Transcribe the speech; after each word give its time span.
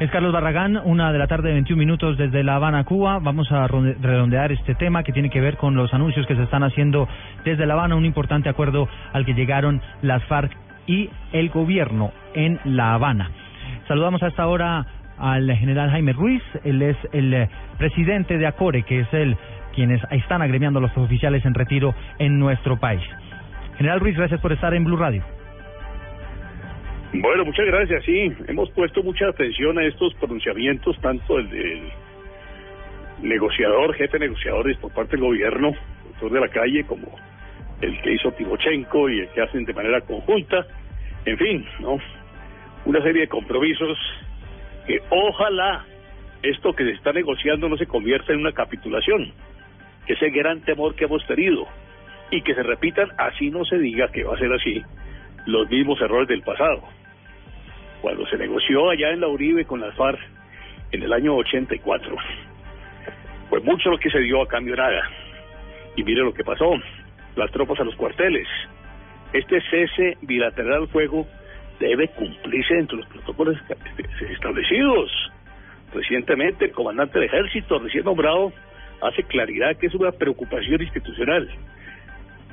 Es 0.00 0.12
Carlos 0.12 0.32
Barragán, 0.32 0.80
una 0.84 1.12
de 1.12 1.18
la 1.18 1.26
tarde, 1.26 1.50
21 1.50 1.76
minutos 1.76 2.16
desde 2.16 2.44
La 2.44 2.54
Habana, 2.54 2.84
Cuba. 2.84 3.18
Vamos 3.18 3.50
a 3.50 3.66
redondear 3.66 4.52
este 4.52 4.76
tema 4.76 5.02
que 5.02 5.12
tiene 5.12 5.28
que 5.28 5.40
ver 5.40 5.56
con 5.56 5.74
los 5.74 5.92
anuncios 5.92 6.24
que 6.28 6.36
se 6.36 6.44
están 6.44 6.62
haciendo 6.62 7.08
desde 7.44 7.66
La 7.66 7.74
Habana, 7.74 7.96
un 7.96 8.04
importante 8.04 8.48
acuerdo 8.48 8.88
al 9.12 9.26
que 9.26 9.34
llegaron 9.34 9.82
las 10.02 10.22
FARC 10.26 10.56
y 10.86 11.10
el 11.32 11.48
gobierno 11.48 12.12
en 12.32 12.60
La 12.62 12.94
Habana. 12.94 13.32
Saludamos 13.88 14.22
a 14.22 14.28
esta 14.28 14.46
hora 14.46 14.86
al 15.18 15.50
general 15.56 15.90
Jaime 15.90 16.12
Ruiz, 16.12 16.44
él 16.62 16.80
es 16.80 16.96
el 17.12 17.34
eh, 17.34 17.48
presidente 17.76 18.38
de 18.38 18.46
ACORE, 18.46 18.84
que 18.84 19.00
es 19.00 19.12
el 19.12 19.36
quienes 19.74 20.00
están 20.12 20.42
agremiando 20.42 20.78
a 20.78 20.82
los 20.82 20.96
oficiales 20.96 21.44
en 21.44 21.54
retiro 21.54 21.92
en 22.20 22.38
nuestro 22.38 22.76
país. 22.76 23.02
General 23.78 23.98
Ruiz, 23.98 24.16
gracias 24.16 24.40
por 24.40 24.52
estar 24.52 24.72
en 24.74 24.84
Blue 24.84 24.96
Radio. 24.96 25.37
Bueno, 27.12 27.44
muchas 27.44 27.66
gracias. 27.66 28.04
Sí, 28.04 28.32
hemos 28.48 28.70
puesto 28.72 29.02
mucha 29.02 29.28
atención 29.28 29.78
a 29.78 29.84
estos 29.84 30.14
pronunciamientos, 30.14 31.00
tanto 31.00 31.38
el 31.38 31.48
del 31.48 31.82
negociador, 33.22 33.94
jefe 33.94 34.18
de 34.18 34.26
negociadores 34.26 34.76
por 34.76 34.92
parte 34.92 35.12
del 35.12 35.24
gobierno, 35.24 35.72
doctor 36.04 36.32
de 36.32 36.40
la 36.40 36.48
calle, 36.48 36.84
como 36.84 37.08
el 37.80 38.00
que 38.02 38.12
hizo 38.12 38.30
Timochenko 38.32 39.08
y 39.08 39.20
el 39.20 39.28
que 39.30 39.40
hacen 39.40 39.64
de 39.64 39.72
manera 39.72 40.02
conjunta. 40.02 40.66
En 41.24 41.38
fin, 41.38 41.64
¿no? 41.80 41.98
Una 42.84 43.02
serie 43.02 43.22
de 43.22 43.28
compromisos 43.28 43.98
que 44.86 45.00
ojalá 45.10 45.84
esto 46.42 46.74
que 46.74 46.84
se 46.84 46.92
está 46.92 47.12
negociando 47.12 47.68
no 47.68 47.76
se 47.78 47.86
convierta 47.86 48.32
en 48.32 48.40
una 48.40 48.52
capitulación, 48.52 49.32
que 50.06 50.12
ese 50.12 50.28
gran 50.30 50.60
temor 50.60 50.94
que 50.94 51.04
hemos 51.04 51.26
tenido 51.26 51.66
y 52.30 52.42
que 52.42 52.54
se 52.54 52.62
repitan, 52.62 53.08
así 53.16 53.50
no 53.50 53.64
se 53.64 53.78
diga 53.78 54.08
que 54.12 54.24
va 54.24 54.34
a 54.34 54.38
ser 54.38 54.52
así, 54.52 54.82
los 55.46 55.68
mismos 55.70 56.00
errores 56.02 56.28
del 56.28 56.42
pasado. 56.42 56.82
Cuando 58.00 58.26
se 58.26 58.36
negoció 58.36 58.90
allá 58.90 59.10
en 59.10 59.20
la 59.20 59.28
Uribe 59.28 59.64
con 59.64 59.80
las 59.80 59.94
FARC 59.96 60.18
en 60.92 61.02
el 61.02 61.12
año 61.12 61.34
84, 61.36 62.16
pues 63.50 63.64
mucho 63.64 63.90
lo 63.90 63.98
que 63.98 64.10
se 64.10 64.20
dio 64.20 64.42
a 64.42 64.48
cambio 64.48 64.76
nada. 64.76 65.02
Y 65.96 66.02
mire 66.04 66.22
lo 66.22 66.32
que 66.32 66.44
pasó, 66.44 66.74
las 67.36 67.50
tropas 67.50 67.80
a 67.80 67.84
los 67.84 67.96
cuarteles. 67.96 68.46
Este 69.32 69.60
cese 69.70 70.16
bilateral 70.22 70.82
al 70.82 70.88
fuego 70.88 71.26
debe 71.80 72.08
cumplirse 72.08 72.74
dentro 72.74 72.98
de 72.98 73.04
los 73.04 73.12
protocolos 73.12 73.56
establecidos. 74.30 75.10
Recientemente, 75.92 76.66
el 76.66 76.72
comandante 76.72 77.18
del 77.18 77.28
ejército, 77.28 77.78
recién 77.78 78.04
nombrado, 78.04 78.52
hace 79.02 79.22
claridad 79.24 79.76
que 79.76 79.86
es 79.86 79.94
una 79.94 80.12
preocupación 80.12 80.82
institucional. 80.82 81.48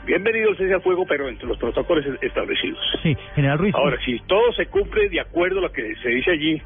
Bienvenido 0.06 0.52
el 0.52 0.58
cese 0.58 0.76
al 0.76 0.82
fuego, 0.82 1.04
pero 1.08 1.28
entre 1.28 1.48
los 1.48 1.58
protocolos 1.58 2.06
establecidos. 2.22 2.80
Sí, 3.02 3.18
general 3.34 3.58
Ruiz. 3.58 3.74
Ahora, 3.74 3.98
si 4.06 4.20
todo 4.28 4.54
se 4.54 4.68
cumple 4.68 5.10
de 5.10 5.20
acuerdo 5.20 5.60
a 5.60 5.62
lo 5.64 5.72
que 5.72 5.96
se 5.96 6.10
dice 6.10 6.32
allí, 6.32 6.62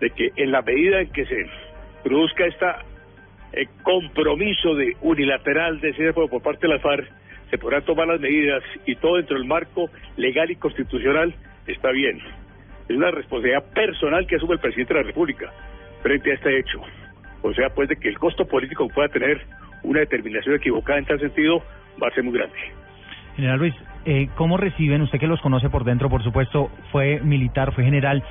de 0.00 0.10
que 0.10 0.32
en 0.34 0.50
la 0.50 0.62
medida 0.62 1.00
en 1.00 1.12
que 1.12 1.24
se 1.24 1.46
produzca 2.02 2.46
este 2.46 2.66
compromiso 3.84 4.74
de 4.74 4.96
unilateral 5.02 5.80
de 5.80 5.92
cese 5.92 6.08
al 6.08 6.14
fuego 6.14 6.30
por 6.30 6.42
parte 6.42 6.66
de 6.66 6.74
la 6.74 6.80
FARC, 6.80 7.08
se 7.50 7.58
podrán 7.58 7.84
tomar 7.84 8.08
las 8.08 8.20
medidas 8.20 8.62
y 8.86 8.96
todo 8.96 9.16
dentro 9.16 9.36
del 9.36 9.46
marco 9.46 9.88
legal 10.16 10.50
y 10.50 10.56
constitucional 10.56 11.34
está 11.68 11.90
bien. 11.92 12.18
Es 12.88 12.96
una 12.96 13.12
responsabilidad 13.12 13.64
personal 13.72 14.26
que 14.26 14.36
asume 14.36 14.54
el 14.54 14.60
presidente 14.60 14.94
de 14.94 15.00
la 15.00 15.06
República 15.06 15.52
frente 16.02 16.32
a 16.32 16.34
este 16.34 16.58
hecho. 16.58 16.80
O 17.42 17.54
sea, 17.54 17.70
pues 17.70 17.88
de 17.88 17.96
que 17.96 18.08
el 18.08 18.18
costo 18.18 18.46
político 18.46 18.88
pueda 18.88 19.08
tener 19.08 19.42
una 19.84 20.00
determinación 20.00 20.56
equivocada 20.56 20.98
en 20.98 21.04
tal 21.04 21.20
sentido 21.20 21.62
va 22.02 22.08
a 22.08 22.14
ser 22.14 22.24
muy 22.24 22.34
grande. 22.34 22.56
General 23.40 23.58
Luis, 23.58 23.74
eh, 24.04 24.28
¿cómo 24.34 24.58
reciben, 24.58 25.00
usted 25.00 25.18
que 25.18 25.26
los 25.26 25.40
conoce 25.40 25.70
por 25.70 25.84
dentro, 25.84 26.10
por 26.10 26.22
supuesto, 26.22 26.70
fue 26.92 27.20
militar, 27.20 27.72
fue 27.72 27.84
general, 27.84 28.22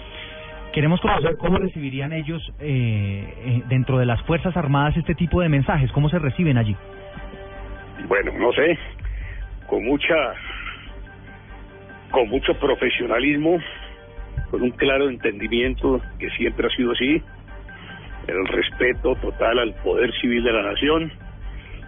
queremos 0.71 1.01
conocer 1.01 1.35
cómo 1.37 1.57
recibirían 1.57 2.13
ellos 2.13 2.41
eh, 2.59 3.33
eh, 3.43 3.63
dentro 3.69 3.97
de 3.97 4.05
las 4.05 4.21
Fuerzas 4.23 4.55
Armadas 4.55 4.95
este 4.97 5.15
tipo 5.15 5.41
de 5.41 5.49
mensajes, 5.49 5.91
cómo 5.93 6.09
se 6.09 6.19
reciben 6.19 6.59
allí? 6.59 6.75
Bueno, 8.07 8.31
no 8.37 8.53
sé, 8.53 8.77
con 9.65 9.83
mucha 9.83 10.15
con 12.11 12.29
mucho 12.29 12.53
profesionalismo, 12.59 13.57
con 14.51 14.61
un 14.61 14.71
claro 14.71 15.09
entendimiento 15.09 16.01
que 16.19 16.29
siempre 16.31 16.67
ha 16.67 16.75
sido 16.75 16.91
así, 16.91 17.21
el 18.27 18.47
respeto 18.47 19.15
total 19.15 19.57
al 19.57 19.73
poder 19.83 20.11
civil 20.21 20.43
de 20.43 20.53
la 20.53 20.61
nación 20.61 21.11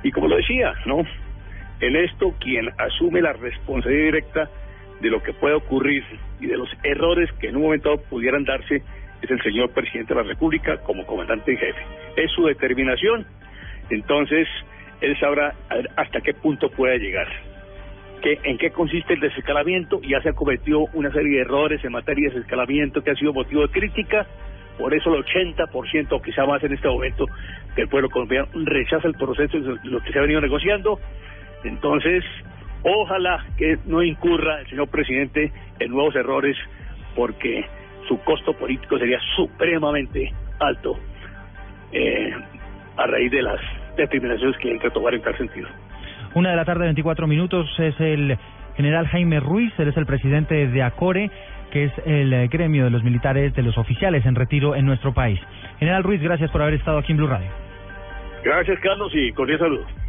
y 0.02 0.12
como 0.12 0.28
lo 0.28 0.38
decía, 0.38 0.74
¿no? 0.88 1.04
En 1.82 1.96
esto 1.96 2.34
quien 2.40 2.70
asume 2.78 3.22
la 3.22 3.34
responsabilidad 3.34 4.06
directa 4.06 4.50
de 5.02 5.10
lo 5.10 5.22
que 5.22 5.34
puede 5.34 5.56
ocurrir 5.56 6.04
y 6.40 6.48
de 6.48 6.58
los 6.58 6.70
errores 6.84 7.30
que 7.40 7.48
en 7.48 7.56
un 7.58 7.64
momento 7.64 7.98
pudieran 8.10 8.44
darse 8.44 8.84
es 9.22 9.30
el 9.30 9.42
señor 9.42 9.72
presidente 9.72 10.14
de 10.14 10.22
la 10.22 10.28
República 10.28 10.78
como 10.78 11.06
comandante 11.06 11.52
en 11.52 11.58
jefe. 11.58 11.82
Es 12.16 12.32
su 12.32 12.46
determinación, 12.46 13.26
entonces 13.90 14.48
él 15.02 15.20
sabrá 15.20 15.54
hasta 15.96 16.22
qué 16.22 16.34
punto 16.34 16.70
puede 16.70 17.00
llegar 17.00 17.28
que, 18.22 18.40
en 18.44 18.58
qué 18.58 18.72
consiste 18.72 19.16
el 19.16 19.20
desescalamiento. 19.20 20.00
Ya 20.02 20.22
se 20.22 20.30
ha 20.30 20.34
cometido 20.34 20.86
una 20.94 21.12
serie 21.12 21.38
de 21.38 21.42
errores 21.42 21.84
en 21.84 21.92
materia 21.92 22.30
de 22.30 22.36
desescalamiento 22.36 23.04
que 23.04 23.12
ha 23.12 23.16
sido 23.16 23.34
motivo 23.34 23.64
de 23.64 23.70
crítica. 23.70 24.26
Por 24.78 24.94
eso 24.94 25.14
el 25.14 25.24
80% 25.26 26.08
o 26.12 26.22
quizá 26.22 26.46
más 26.46 26.64
en 26.64 26.74
este 26.74 26.88
momento 26.88 27.26
que 27.76 27.82
el 27.82 27.90
pueblo 27.90 28.10
colombiano 28.10 28.48
rechaza 28.54 29.08
el 29.08 29.16
proceso 29.16 29.60
de 29.60 29.78
lo 29.84 30.00
que 30.02 30.12
se 30.12 30.20
ha 30.20 30.22
venido 30.22 30.42
negociando. 30.42 31.00
Entonces, 31.64 32.24
ojalá 32.84 33.46
que 33.58 33.78
no 33.86 34.02
incurra 34.04 34.62
el 34.62 34.68
señor 34.68 34.90
presidente 34.90 35.52
en 35.80 35.92
nuevos 35.92 36.16
errores 36.16 36.58
porque 37.16 37.66
su 38.08 38.20
costo 38.24 38.54
político 38.54 38.98
sería 38.98 39.20
supremamente 39.36 40.34
alto 40.60 40.98
eh, 41.92 42.32
a 42.98 43.08
raíz 43.08 43.32
de 43.32 43.42
las 43.42 43.60
determinaciones 43.96 44.58
que 44.58 44.72
hay 44.72 44.80
que 44.80 44.90
tomar 44.90 45.14
en 45.14 45.22
tal 45.22 45.38
sentido. 45.38 45.68
Una 46.34 46.52
de 46.52 46.56
la 46.56 46.66
tarde, 46.66 46.86
24 46.86 47.28
minutos, 47.28 47.68
es 47.78 48.00
el 48.00 48.38
general 48.76 49.08
Jaime 49.08 49.40
Ruiz, 49.40 49.74
él 49.78 49.90
es 49.90 49.98
el 49.98 50.06
presidente 50.06 50.68
de 50.68 50.84
ACORE, 50.84 51.30
que 51.72 51.86
es 51.86 51.92
el 52.06 52.34
eh, 52.34 52.48
gremio 52.48 52.86
de 52.86 52.90
los 52.90 53.04
militares, 53.04 53.54
de 53.54 53.64
los 53.64 53.78
oficiales 53.78 54.26
en 54.26 54.36
retiro 54.36 54.76
en 54.76 54.86
nuestro 54.86 55.14
país. 55.14 55.40
General 55.80 56.04
Ruiz, 56.04 56.22
gracias 56.22 56.50
por 56.52 56.62
haber 56.62 56.76
estado 56.76 57.00
aquí 57.00 57.12
en 57.12 57.18
Blue 57.18 57.28
Radio. 57.28 57.50
Gracias, 58.44 58.80
Carlos, 58.80 59.12
y 59.14 59.32
cordial 59.34 59.60
saludo. 59.60 60.01